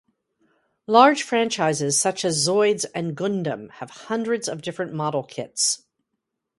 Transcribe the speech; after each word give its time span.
Large 0.87 1.21
franchises 1.21 1.99
such 2.01 2.25
as 2.25 2.43
Zoids 2.47 2.87
and 2.95 3.15
Gundam 3.15 3.69
have 3.73 3.91
hundreds 4.09 4.47
of 4.49 4.63
different 4.63 4.93
model 4.95 5.21
kits. 5.21 5.83